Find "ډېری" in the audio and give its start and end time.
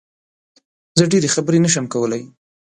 1.11-1.29